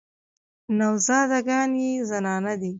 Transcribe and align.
نوازنده 0.79 1.39
ګان 1.47 1.71
یې 1.81 1.89
زنانه 2.09 2.53
دي. 2.61 2.69